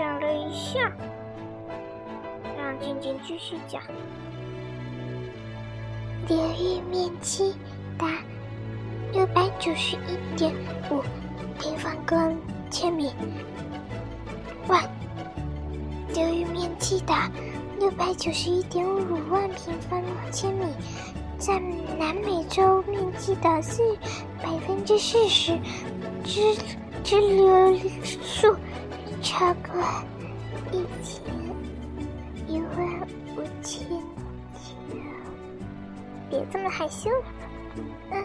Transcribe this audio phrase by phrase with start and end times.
[0.00, 0.90] 想了一下，
[2.56, 3.82] 让静静继续讲。
[6.26, 7.54] 流域面积
[7.98, 8.06] 达
[9.12, 10.54] 六百九十一点
[10.90, 11.02] 五
[11.58, 12.34] 平方公
[12.70, 13.12] 千米。
[14.68, 14.82] 万，
[16.14, 17.30] 流域面积达
[17.78, 20.64] 六百九十一点五万平方千米，
[21.38, 21.62] 占
[21.98, 23.82] 南美洲面积的四
[24.42, 25.52] 百分之四十，
[26.24, 26.56] 支
[27.04, 27.76] 支流
[28.22, 28.56] 数
[29.22, 29.72] 超过
[30.72, 31.22] 一千
[32.48, 32.68] 一万
[33.36, 33.86] 五千
[34.54, 34.96] 条。
[36.30, 37.24] 别这么害羞了，
[38.12, 38.18] 嗯，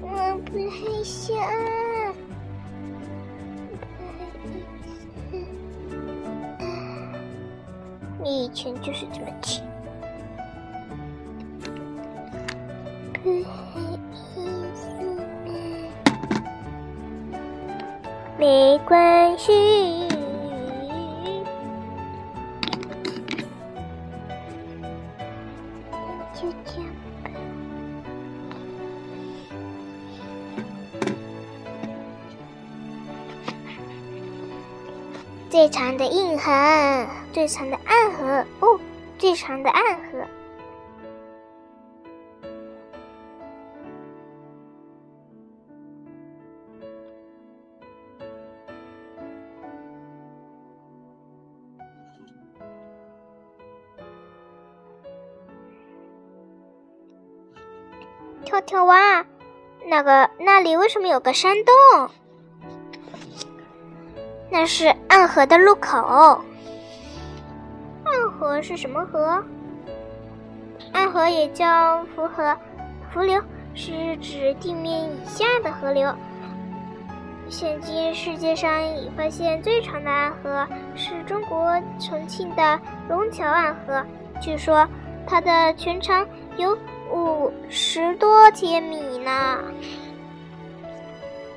[0.00, 1.34] 我不害羞。
[8.20, 9.62] 你以前就是这么气。
[13.22, 14.44] 不好意
[14.74, 14.88] 思
[18.38, 19.67] 没关系。
[35.50, 38.78] 最长的硬核，最长的暗核，哦，
[39.18, 40.26] 最长的暗核。
[58.44, 59.26] 跳跳蛙，
[59.86, 62.10] 那个那里为什么有个山洞？
[64.50, 66.42] 那是暗河的入口。
[68.04, 69.42] 暗河是什么河？
[70.92, 72.56] 暗河也叫浮河，
[73.12, 73.42] 浮流
[73.74, 76.12] 是指地面以下的河流。
[77.50, 84.04] 现今世界上已发现最长的暗河是中国重庆的龙桥暗河，
[84.40, 84.86] 据说
[85.26, 86.26] 它的全长
[86.56, 86.76] 有
[87.10, 89.58] 五十多千米呢。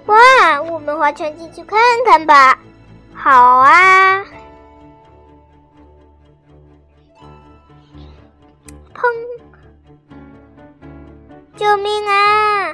[0.08, 2.58] 哇，我们划船进去看看吧。
[3.24, 4.26] 好啊！
[8.96, 9.04] 砰！
[11.56, 12.74] 救命啊！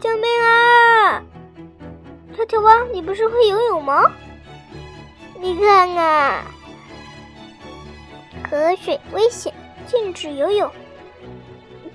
[0.00, 1.22] 救命啊！
[2.34, 4.10] 跳跳蛙，你不是会游泳吗？
[5.38, 6.42] 你看啊，
[8.50, 9.54] 河水危险，
[9.86, 10.68] 禁止游泳。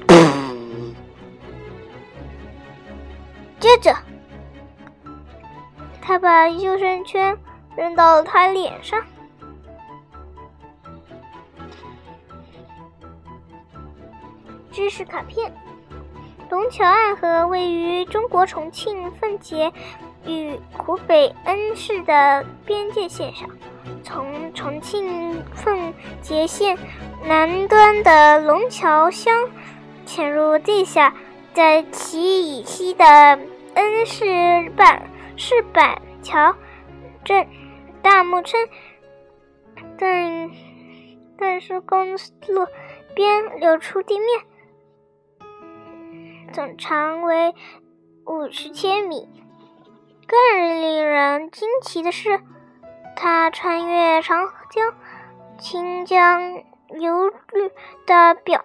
[3.59, 3.93] 接着。
[6.13, 7.35] 他把救生圈
[7.75, 9.01] 扔到了他脸上。
[14.71, 15.51] 知识卡片：
[16.51, 19.73] 龙桥暗河位于中国重庆奉节
[20.27, 23.49] 与湖北恩施的边界线上。
[24.03, 25.91] 从重庆奉
[26.21, 26.77] 节县
[27.25, 29.49] 南端的龙桥乡
[30.05, 31.11] 潜入地下，
[31.55, 33.03] 在其以西的
[33.73, 35.09] 恩施半。
[35.35, 36.55] 是板桥
[37.25, 37.47] 镇
[38.01, 38.69] 大木村
[39.97, 40.51] 但
[41.37, 42.67] 但是公路
[43.15, 44.27] 边流出地面，
[46.53, 47.53] 总长为
[48.25, 49.27] 五十千米。
[50.25, 52.39] 更令人惊奇的是，
[53.15, 54.93] 它穿越长江、
[55.59, 57.71] 清江流域
[58.05, 58.63] 的表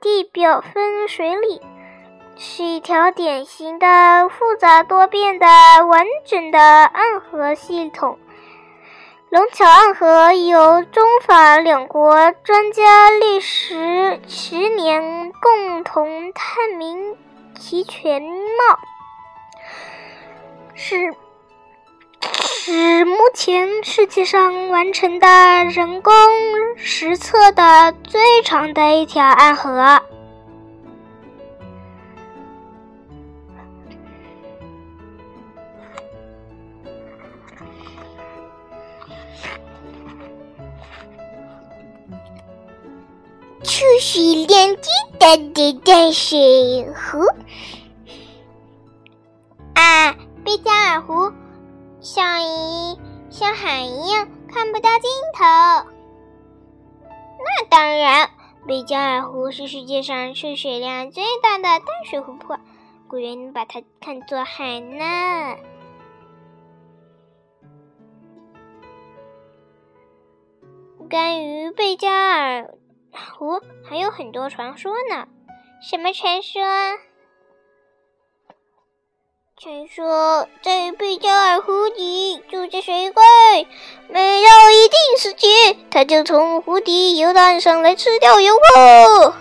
[0.00, 1.60] 地表分水岭。
[2.42, 3.86] 是一条典型的
[4.30, 5.46] 复杂多变的
[5.86, 8.18] 完整的暗河系统。
[9.28, 17.14] 龙桥暗河由中法两国专家历时十年共同探明
[17.58, 18.78] 其全貌，
[20.74, 21.14] 是
[22.22, 25.26] 是目前世界上完成的
[25.66, 26.14] 人工
[26.78, 30.00] 实测的最长的一条暗河。
[43.80, 46.36] 出水量最大的淡水
[46.92, 47.24] 湖
[49.72, 50.12] 啊，
[50.44, 51.32] 贝加尔湖，
[52.02, 53.00] 像一
[53.30, 55.44] 像海一样看不到尽头。
[57.38, 58.28] 那当然，
[58.66, 62.60] 贝加尔湖是世界上出水量最大的淡水湖泊，
[63.08, 65.56] 古人把它看作海呢。
[71.08, 72.74] 关于贝加尔。
[73.12, 75.26] 湖还有很多传说呢，
[75.82, 76.62] 什么传说？
[79.56, 83.22] 传说在贝加尔湖底住着水怪，
[84.08, 89.34] 每到一定时节它就从湖底游到岸上来吃掉游客。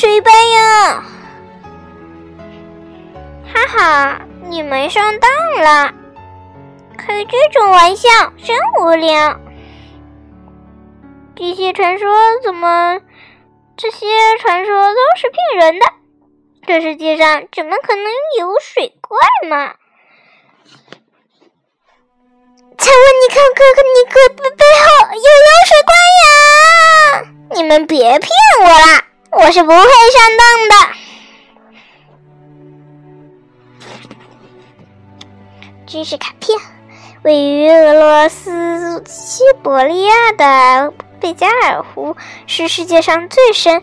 [0.00, 1.04] 水怪呀！
[3.52, 5.30] 哈哈，你们上当
[5.62, 5.92] 了，
[6.96, 8.08] 开这种玩笑
[8.42, 9.38] 真无聊。
[11.36, 12.98] 这些传说怎么？
[13.76, 14.06] 这些
[14.38, 15.84] 传说都是骗人的。
[16.66, 18.04] 这世界上怎么可能
[18.38, 19.18] 有水怪
[19.50, 19.74] 嘛？
[22.78, 25.92] 请问你看，哥哥，你哥背背后有有水怪
[26.24, 26.30] 呀？
[27.50, 28.30] 你们别骗
[28.60, 29.86] 我啦，我是不会上
[30.38, 30.74] 当的。
[35.86, 36.58] 知识卡片，
[37.22, 42.16] 位于俄罗斯西伯利亚的贝加尔湖
[42.46, 43.82] 是世界上最深、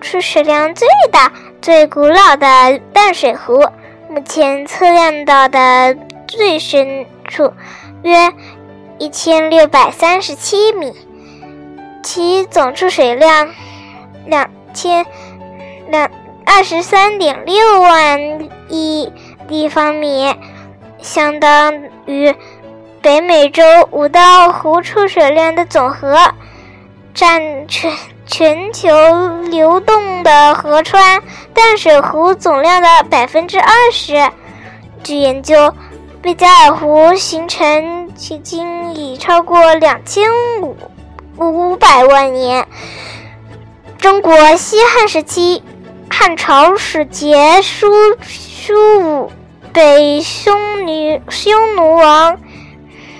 [0.00, 3.64] 出水量最大、最古老的淡水湖。
[4.10, 5.96] 目前测量到的
[6.26, 7.52] 最深处。
[8.02, 8.32] 约
[8.98, 10.92] 一千六百三十七米，
[12.02, 13.54] 其总出水量
[14.26, 15.06] 两千
[15.88, 16.10] 两
[16.44, 19.12] 二十三点六万亿
[19.48, 20.34] 立方米，
[21.00, 21.74] 相当
[22.06, 22.34] 于
[23.00, 26.16] 北美洲五道湖出水量的总和，
[27.14, 27.92] 占全
[28.26, 28.88] 全球
[29.50, 31.22] 流动的河川
[31.54, 34.30] 淡水湖总量的百分之二十。
[35.02, 35.72] 据研究。
[36.20, 40.28] 贝加尔湖形成迄今已超过两千
[40.60, 40.76] 五
[41.36, 42.66] 五百万年。
[43.98, 45.62] 中国西汉时期，
[46.08, 47.88] 汉朝使节书
[48.22, 49.32] 书武
[49.72, 52.40] 被匈奴匈奴王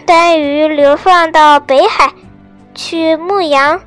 [0.07, 2.13] 单于流放到北海
[2.75, 3.81] 去牧羊。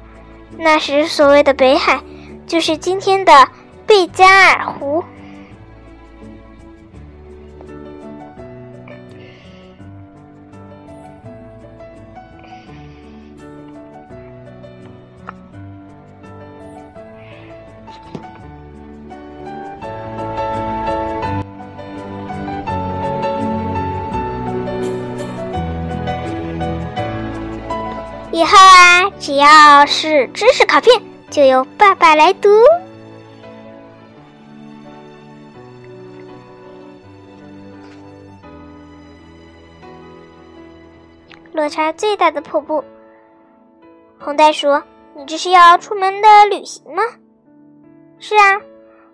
[0.58, 2.02] 那时所谓的北海，
[2.46, 3.48] 就是今天的
[3.88, 5.04] 贝加尔湖。
[28.42, 31.00] 以后啊，只要是知识卡片，
[31.30, 32.50] 就由爸爸来读。
[41.52, 42.84] 落差最大的瀑布。
[44.20, 44.82] 红袋鼠，
[45.14, 47.04] 你这是要出门的旅行吗？
[48.18, 48.60] 是啊，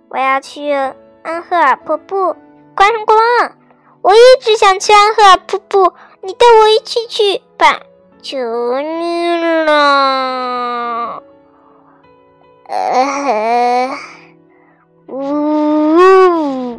[0.08, 2.34] 我要去安赫尔瀑布
[2.74, 3.20] 观光。
[4.02, 7.82] 我一直想去安赫尔瀑布，你带我一起去吧。
[8.30, 8.38] 求
[8.82, 11.24] 你了，
[12.68, 13.90] 呃，
[15.08, 16.78] 呜，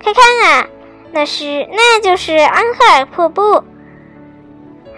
[0.00, 0.68] 快看啊，
[1.10, 3.42] 那是，那就是安赫尔瀑布。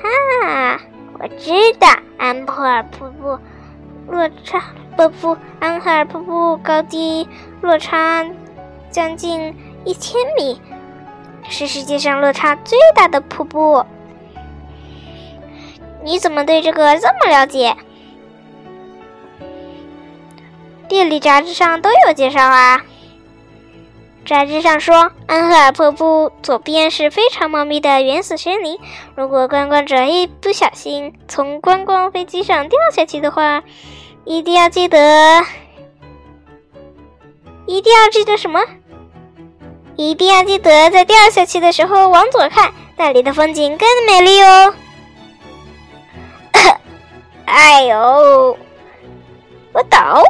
[0.03, 0.79] 哈，
[1.19, 3.39] 我知道安普尔瀑布
[4.07, 4.63] 落差
[4.99, 7.27] 瀑布，安赫尔瀑布高低
[7.63, 8.29] 落差
[8.91, 9.57] 将近
[9.87, 10.61] 一千米，
[11.49, 13.83] 是世界上落差最大的瀑布。
[16.05, 17.75] 你怎么对这个这么了解？
[20.87, 22.83] 地理杂志上都有介绍啊。
[24.27, 28.79] 杂志上说，安赫尔瀑布左边是非常茂密的原始森林。
[29.15, 33.63] 如果观光者一不小心从观光飞机上掉下去的话，
[34.25, 35.43] 一定要记得，
[37.67, 38.61] 一定要记得什么？
[39.97, 44.75] 一定要记得在掉下去的时候往左看，那里的风景更美丽哦。
[47.47, 48.59] 哎呦，
[49.73, 50.23] 我倒！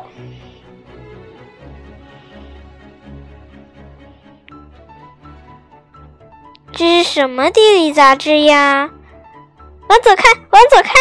[6.73, 8.91] 这是什么地理杂志呀？
[9.89, 10.95] 往左看，往左看。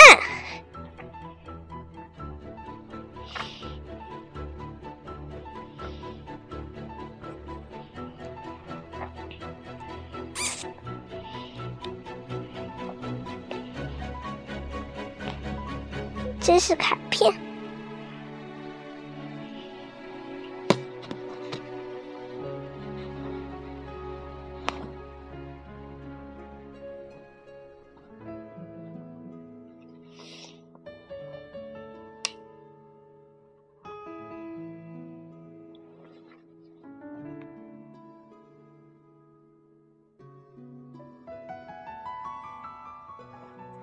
[16.44, 16.98] 真是卡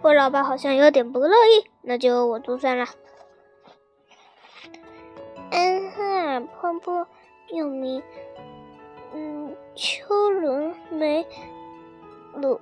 [0.02, 2.86] 我老爸好像有点不乐意，那就我读算了。
[5.50, 7.06] 安赫尔瀑布
[7.48, 8.02] 又名
[9.12, 11.26] 嗯丘伦梅
[12.34, 12.60] 鲁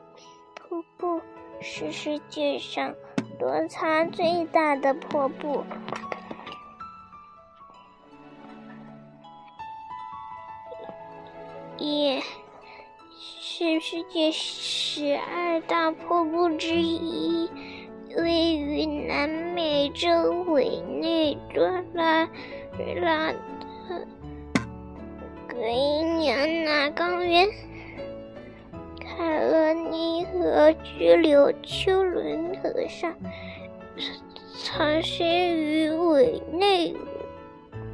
[0.55, 1.21] 瀑布，
[1.61, 2.95] 是世界上
[3.39, 5.65] 落差最大的瀑布。
[11.77, 12.18] 也
[13.81, 17.49] 世界十二大瀑布之一，
[18.17, 20.09] 位于南美洲
[20.49, 22.27] 委内瑞拉
[23.05, 24.07] 拉的
[25.49, 27.49] 圭亚那高原。
[29.01, 33.15] 卡勒尼河支流丘伦河上，
[34.57, 36.97] 藏身于委内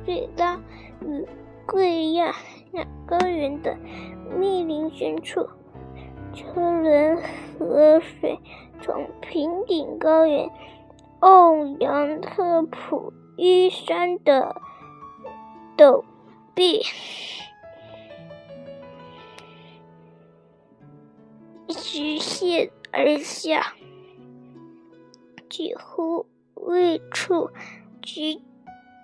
[0.07, 0.59] 瑞拉
[1.03, 1.26] 与
[1.67, 2.35] 圭亚
[2.73, 2.87] 那。
[3.07, 3.76] 高原的
[4.35, 5.47] 密林深处，
[6.35, 7.23] 车轮
[7.59, 8.38] 河水
[8.83, 10.50] 从平顶高原
[11.21, 14.61] 奥扬特普依山的
[15.76, 16.05] 陡
[16.55, 16.83] 壁
[21.69, 23.75] 直泻而下，
[25.49, 27.50] 几乎未触
[28.03, 28.43] 及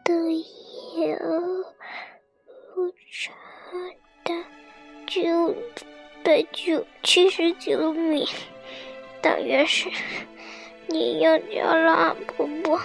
[0.05, 0.15] 的
[0.97, 1.65] 有
[3.11, 3.35] 长。
[4.25, 4.35] 的
[5.07, 5.55] 九
[6.31, 8.25] 百九七十九米，
[9.21, 9.91] 大约是
[10.87, 12.79] 尼亚加拉瀑布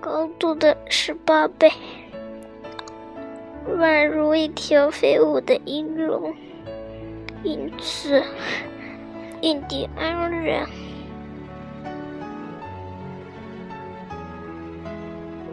[0.00, 1.70] 高度的十八倍，
[3.78, 6.34] 宛如一条飞舞的银龙。
[7.44, 8.24] 因此，
[9.42, 10.66] 印第安人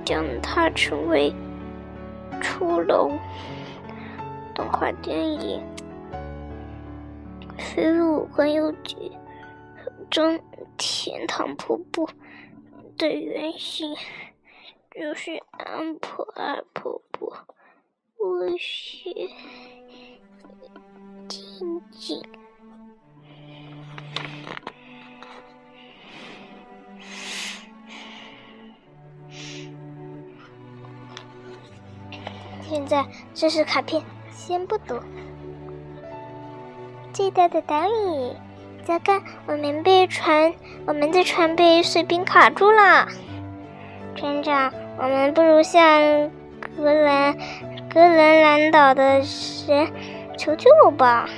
[0.06, 1.34] 将它称为。
[2.39, 3.20] 出龙
[4.60, 5.63] 动画电影
[7.58, 8.94] 《飞舞环游记》
[10.10, 10.38] 中
[10.75, 12.10] 天堂瀑布
[12.98, 13.96] 的原型
[14.92, 17.32] 就是安普尔瀑布，
[18.18, 19.10] 我是
[21.30, 22.22] 静静。
[32.68, 34.04] 现在这是卡片，
[34.50, 35.00] 先不读。
[37.13, 38.34] 最大的岛屿，
[38.84, 40.51] 糟糕，我们被船，
[40.88, 43.08] 我们的船被碎冰卡住了。
[44.15, 46.32] 船长，我们不如向
[46.75, 47.38] 格兰
[47.94, 49.22] 格兰兰岛的
[49.68, 49.88] 人
[50.36, 51.29] 求救吧。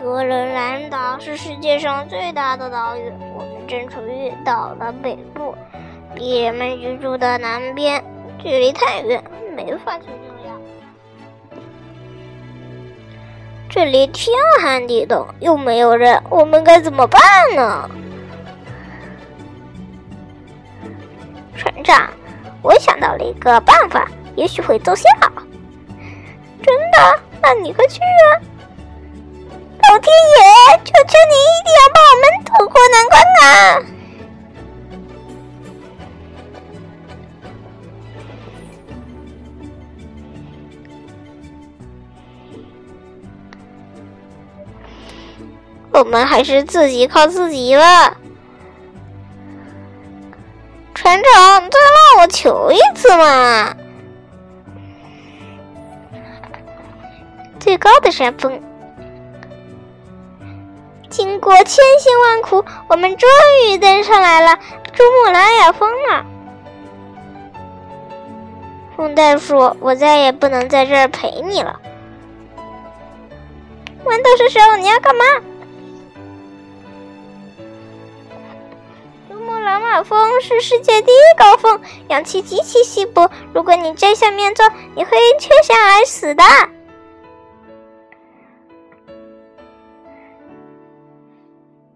[0.00, 5.54] 格伦兰岛是世界上最大的岛屿，我们正处于岛的北部，
[6.14, 8.02] 比人们居住的南边。
[8.38, 9.22] 距离太远，
[9.54, 10.33] 没法求救
[13.74, 17.20] 这里天寒地冻，又没有人，我们该怎么办
[17.56, 17.90] 呢？
[21.56, 22.08] 船长，
[22.62, 25.04] 我想到了一个办法，也许会奏效。
[26.62, 27.20] 真的？
[27.42, 28.38] 那你快去啊！
[29.90, 33.44] 老天爷，求求你一定要帮我们渡过难关啊！
[45.94, 48.16] 我们还是自己靠自己吧。
[50.92, 53.76] 船长，再让我求一次嘛！
[57.60, 58.60] 最高的山峰，
[61.08, 63.28] 经过千辛万苦，我们终
[63.68, 64.58] 于登上来了
[64.92, 66.26] 珠穆朗玛峰了。
[68.96, 71.80] 风袋鼠，我再也不能在这儿陪你了。
[74.04, 75.24] 豌豆射手，你要干嘛？
[79.64, 83.30] 朗玛峰是世界第一高峰，氧气极其稀薄。
[83.54, 84.62] 如果你摘下面罩，
[84.94, 86.44] 你会缺氧而死的。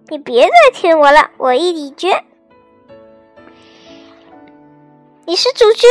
[0.08, 2.24] 你别再听我了，我已已决。
[5.26, 5.86] 你是主角，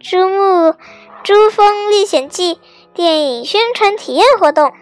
[0.10, 0.76] 《珠穆
[1.24, 2.54] 珠峰历险记》
[2.94, 4.72] 电影宣传体验活动，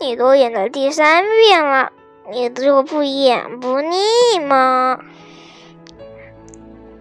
[0.00, 1.92] 你都演了第三遍了。
[2.30, 4.98] 你就不演不腻吗？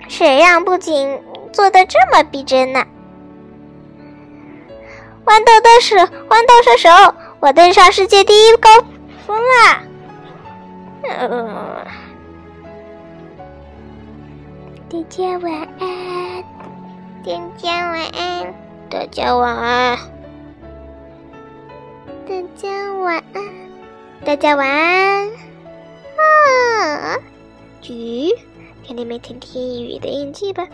[0.07, 1.21] 谁让布景
[1.53, 2.85] 做的这么逼真呢？
[5.23, 6.89] 豌豆的手，豌豆射手，
[7.39, 8.69] 我登上世界第一高
[9.25, 9.83] 峰啦！
[14.89, 16.43] 大家晚安，
[17.23, 18.53] 大家晚安，
[18.89, 19.97] 大家晚安，
[22.27, 23.60] 大家晚安。
[24.23, 25.27] 大家晚安
[26.15, 27.17] 啊！
[27.81, 28.29] 橘，
[28.87, 30.67] 给你们听听雨的印记吧。